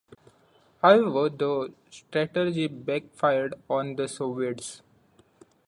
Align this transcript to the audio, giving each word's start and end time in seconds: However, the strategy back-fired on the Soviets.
However, 0.81 1.29
the 1.29 1.73
strategy 1.91 2.65
back-fired 2.65 3.53
on 3.69 3.97
the 3.97 4.07
Soviets. 4.07 4.81